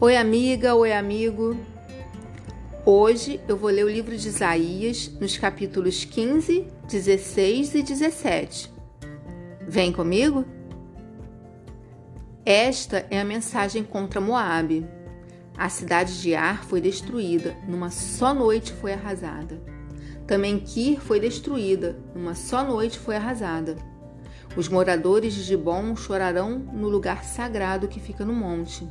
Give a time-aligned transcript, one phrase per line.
[0.00, 1.56] Oi, amiga, oi, amigo.
[2.84, 8.72] Hoje eu vou ler o livro de Isaías nos capítulos 15, 16 e 17.
[9.68, 10.44] Vem comigo?
[12.44, 14.84] Esta é a mensagem contra Moabe.
[15.56, 19.62] A cidade de Ar foi destruída, numa só noite foi arrasada.
[20.26, 23.76] Também Kir foi destruída, numa só noite foi arrasada.
[24.56, 28.84] Os moradores de Gibon chorarão no lugar sagrado que fica no monte.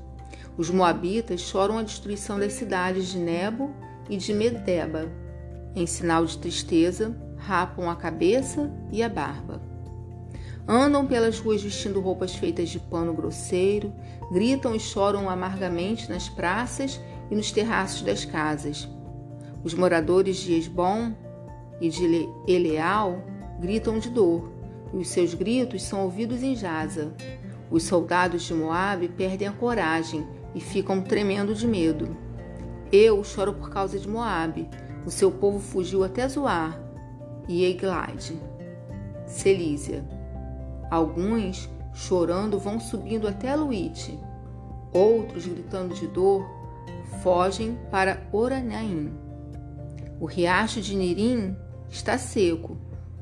[0.58, 3.72] Os moabitas choram a destruição das cidades de Nebo
[4.10, 5.10] e de Medeba.
[5.76, 9.62] Em sinal de tristeza, rapam a cabeça e a barba.
[10.68, 13.92] Andam pelas ruas vestindo roupas feitas de pano grosseiro,
[14.32, 18.88] gritam e choram amargamente nas praças e nos terraços das casas.
[19.64, 21.14] Os moradores de Esbom
[21.82, 23.24] e de Eleal
[23.60, 24.52] gritam de dor,
[24.94, 27.12] e os seus gritos são ouvidos em Jaza.
[27.72, 32.16] Os soldados de Moabe perdem a coragem e ficam tremendo de medo.
[32.92, 34.70] Eu choro por causa de Moabe.
[35.06, 36.80] O seu povo fugiu até Zoar
[37.48, 38.40] e Eglade,
[39.26, 40.06] Selícia.
[40.90, 44.18] Alguns, chorando, vão subindo até Luite.
[44.94, 46.48] Outros, gritando de dor,
[47.22, 49.12] fogem para Oranaim.
[50.20, 51.56] O riacho de Nirim
[51.90, 52.78] está seco.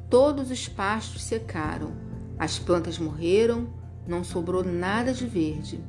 [0.09, 1.93] Todos os pastos secaram.
[2.37, 3.69] As plantas morreram,
[4.05, 5.81] não sobrou nada de verde.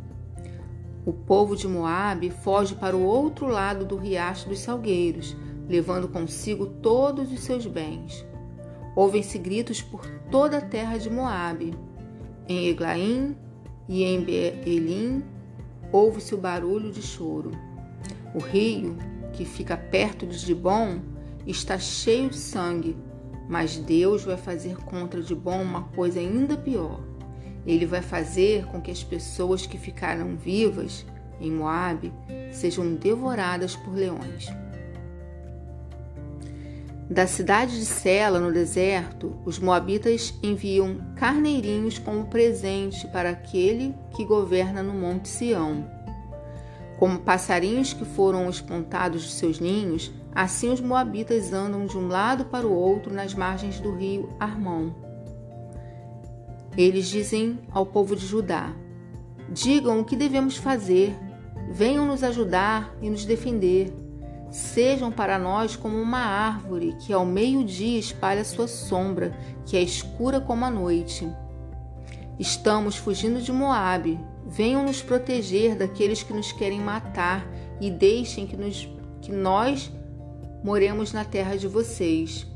[1.04, 5.36] O povo de Moabe foge para o outro lado do riacho dos salgueiros,
[5.68, 8.24] levando consigo todos os seus bens.
[8.94, 11.74] Ouvem-se gritos por toda a terra de Moabe.
[12.48, 13.36] Em Eglaim
[13.88, 15.24] e em Beelim
[15.90, 17.50] ouve-se o barulho de choro.
[18.34, 18.96] O rio,
[19.32, 21.00] que fica perto de Dibon,
[21.46, 22.96] está cheio de sangue,
[23.48, 27.00] mas Deus vai fazer contra Dibon uma coisa ainda pior.
[27.66, 31.06] Ele vai fazer com que as pessoas que ficaram vivas
[31.40, 32.12] em Moabe
[32.50, 34.48] sejam devoradas por leões.
[37.12, 44.24] Da cidade de Sela, no deserto, os moabitas enviam carneirinhos como presente para aquele que
[44.24, 45.84] governa no Monte Sião.
[46.98, 52.46] Como passarinhos que foram espontados de seus ninhos, assim os moabitas andam de um lado
[52.46, 54.94] para o outro nas margens do rio Armão.
[56.76, 58.74] Eles dizem ao povo de Judá:
[59.50, 61.14] Digam o que devemos fazer,
[61.70, 63.92] venham nos ajudar e nos defender.
[64.50, 69.34] Sejam para nós como uma árvore que ao meio-dia espalha sua sombra,
[69.64, 71.26] que é escura como a noite.
[72.38, 74.18] Estamos fugindo de Moabe.
[74.46, 77.46] Venham nos proteger daqueles que nos querem matar
[77.80, 78.88] e deixem que, nos,
[79.22, 79.90] que nós
[80.62, 82.46] moremos na terra de vocês.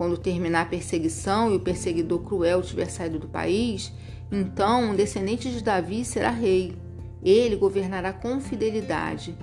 [0.00, 3.92] Quando terminar a perseguição e o perseguidor cruel tiver saído do país,
[4.32, 6.74] então um descendente de Davi será rei.
[7.22, 9.36] Ele governará com fidelidade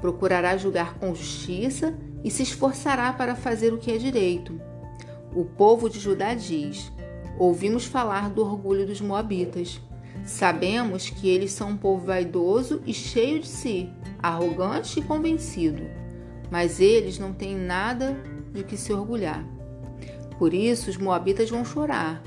[0.00, 1.94] procurará julgar com justiça
[2.24, 4.60] e se esforçará para fazer o que é direito.
[5.32, 6.90] O povo de Judá diz:
[7.38, 9.80] Ouvimos falar do orgulho dos Moabitas.
[10.24, 13.88] Sabemos que eles são um povo vaidoso e cheio de si,
[14.20, 15.84] arrogante e convencido.
[16.50, 18.16] Mas eles não têm nada
[18.52, 19.59] de que se orgulhar.
[20.40, 22.22] Por isso os Moabitas vão chorar.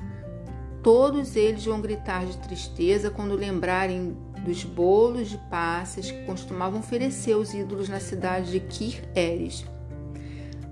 [0.84, 4.16] Todos eles vão gritar de tristeza quando lembrarem
[4.46, 9.66] dos bolos de passas que costumavam oferecer os ídolos na cidade de Kir Eres.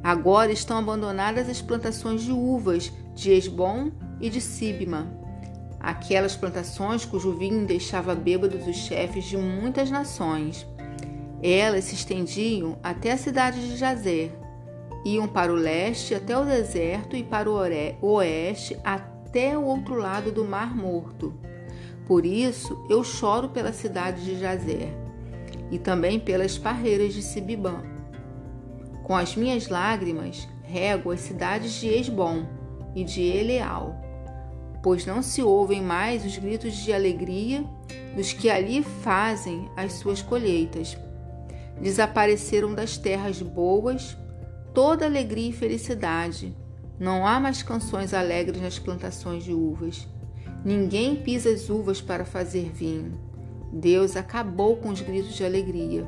[0.04, 5.12] Agora estão abandonadas as plantações de uvas de Esbom e de Sibma,
[5.80, 10.68] aquelas plantações cujo vinho deixava bêbados os chefes de muitas nações.
[11.42, 14.32] Elas se estendiam até a cidade de Jazer,
[15.04, 17.58] iam para o leste até o deserto e para o
[18.02, 21.34] oeste até o outro lado do Mar Morto.
[22.06, 24.90] Por isso eu choro pela cidade de Jazer
[25.72, 27.82] e também pelas parreiras de Sibibã.
[29.04, 32.46] Com as minhas lágrimas rego as cidades de Esbom
[32.96, 33.96] e de Eleal,
[34.84, 37.64] pois não se ouvem mais os gritos de alegria
[38.16, 40.98] dos que ali fazem as suas colheitas.
[41.80, 44.18] Desapareceram das terras boas
[44.74, 46.56] toda alegria e felicidade.
[47.00, 50.08] Não há mais canções alegres nas plantações de uvas.
[50.64, 53.20] Ninguém pisa as uvas para fazer vinho.
[53.74, 56.08] Deus acabou com os gritos de alegria.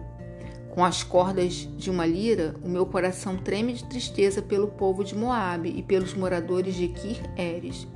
[0.69, 5.15] Com as cordas de uma lira, o meu coração treme de tristeza pelo povo de
[5.15, 7.88] Moabe e pelos moradores de Kir Eres.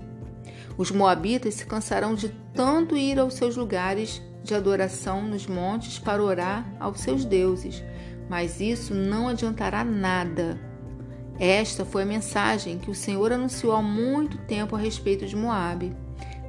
[0.77, 6.23] Os moabitas se cansarão de tanto ir aos seus lugares de adoração nos montes para
[6.23, 7.83] orar aos seus deuses,
[8.29, 10.59] mas isso não adiantará nada.
[11.39, 15.95] Esta foi a mensagem que o Senhor anunciou há muito tempo a respeito de Moabe.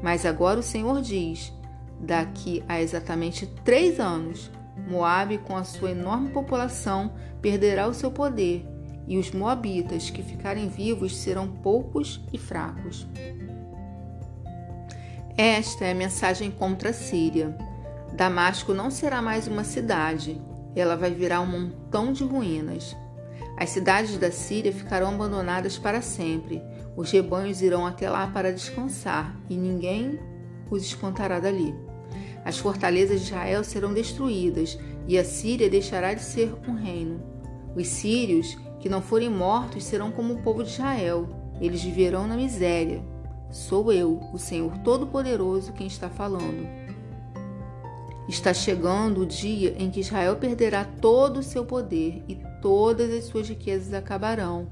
[0.03, 1.53] Mas agora o Senhor diz:
[2.01, 4.51] daqui a exatamente três anos
[4.87, 8.67] Moabe, com a sua enorme população, perderá o seu poder,
[9.07, 13.07] e os moabitas que ficarem vivos serão poucos e fracos.
[15.37, 17.57] Esta é a mensagem contra a Síria.
[18.15, 20.41] Damasco não será mais uma cidade,
[20.75, 22.97] ela vai virar um montão de ruínas.
[23.57, 26.63] As cidades da Síria ficarão abandonadas para sempre.
[26.97, 30.19] Os rebanhos irão até lá para descansar e ninguém
[30.71, 31.75] os espantará dali.
[32.45, 37.21] As fortalezas de Israel serão destruídas e a Síria deixará de ser um reino.
[37.75, 41.29] Os sírios que não forem mortos serão como o povo de Israel.
[41.61, 43.03] Eles viverão na miséria.
[43.51, 46.88] Sou eu, o Senhor Todo-Poderoso, quem está falando.
[48.29, 53.25] Está chegando o dia em que Israel perderá todo o seu poder e todas as
[53.25, 54.69] suas riquezas acabarão.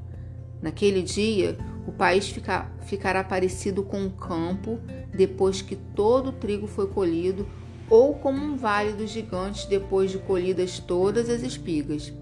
[0.61, 1.57] Naquele dia,
[1.87, 4.79] o país fica, ficará parecido com um campo
[5.15, 7.49] depois que todo o trigo foi colhido,
[7.89, 12.13] ou como um vale dos gigantes depois de colhidas todas as espigas.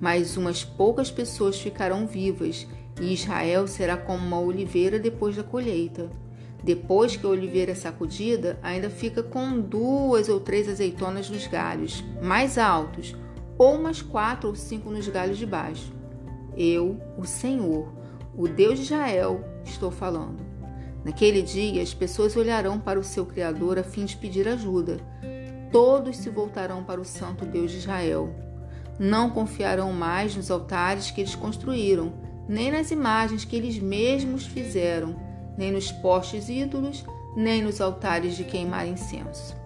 [0.00, 2.66] Mas umas poucas pessoas ficarão vivas,
[3.00, 6.10] e Israel será como uma oliveira depois da colheita.
[6.66, 12.02] Depois que a oliveira é sacudida, ainda fica com duas ou três azeitonas nos galhos
[12.20, 13.14] mais altos,
[13.56, 15.94] ou umas quatro ou cinco nos galhos de baixo.
[16.56, 17.94] Eu, o Senhor,
[18.36, 20.44] o Deus de Israel, estou falando.
[21.04, 24.96] Naquele dia, as pessoas olharão para o seu Criador a fim de pedir ajuda.
[25.70, 28.34] Todos se voltarão para o Santo Deus de Israel.
[28.98, 32.12] Não confiarão mais nos altares que eles construíram,
[32.48, 35.14] nem nas imagens que eles mesmos fizeram,
[35.56, 37.04] nem nos postes ídolos,
[37.34, 39.56] nem nos altares de queimar incenso.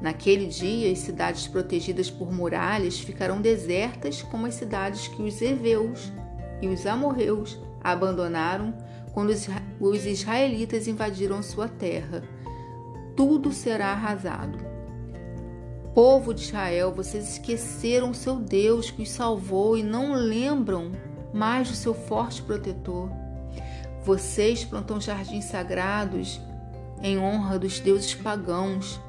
[0.00, 6.12] Naquele dia, as cidades protegidas por muralhas ficarão desertas como as cidades que os heveus
[6.60, 8.74] e os amorreus abandonaram
[9.12, 9.32] quando
[9.80, 12.22] os israelitas invadiram sua terra.
[13.16, 14.58] Tudo será arrasado.
[15.94, 20.92] Povo de Israel, vocês esqueceram seu Deus que os salvou e não lembram
[21.32, 23.08] mais do seu forte protetor.
[24.06, 26.40] Vocês plantam jardins sagrados
[27.02, 29.00] em honra dos deuses pagãos.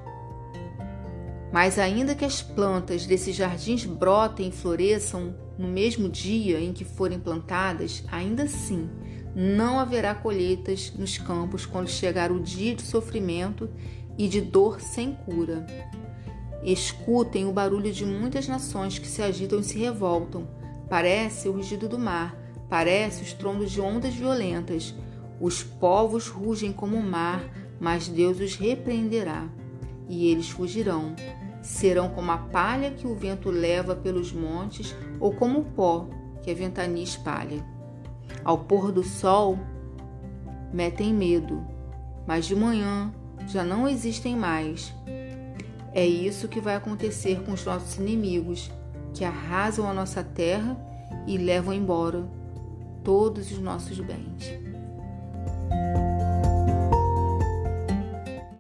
[1.53, 6.83] Mas ainda que as plantas desses jardins brotem e floresçam no mesmo dia em que
[6.83, 8.89] forem plantadas, ainda assim
[9.35, 13.69] não haverá colheitas nos campos quando chegar o dia de sofrimento
[14.17, 15.63] e de dor sem cura.
[16.63, 20.47] Escutem o barulho de muitas nações que se agitam e se revoltam.
[20.89, 24.93] Parece o rugido do mar, parece os trondos de ondas violentas.
[25.39, 27.43] Os povos rugem como o mar,
[27.79, 29.47] mas Deus os repreenderá,
[30.09, 31.15] e eles fugirão.
[31.61, 36.07] Serão como a palha que o vento leva pelos montes, ou como o pó
[36.41, 37.63] que a ventania espalha.
[38.43, 39.59] Ao pôr do sol,
[40.73, 41.65] metem medo,
[42.25, 43.13] mas de manhã
[43.47, 44.93] já não existem mais.
[45.93, 48.71] É isso que vai acontecer com os nossos inimigos,
[49.13, 50.77] que arrasam a nossa terra
[51.25, 52.27] e levam embora
[53.07, 54.66] todos os nossos bens.